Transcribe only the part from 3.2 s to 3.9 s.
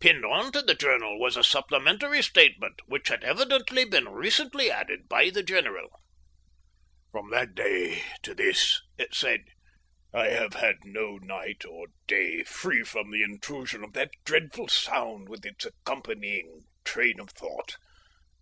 evidently